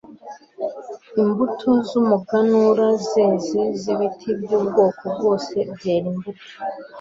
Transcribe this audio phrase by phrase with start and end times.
[1.21, 6.47] imbuto z umuganura zeze z ibiti by ubwoko bwose byera imbuto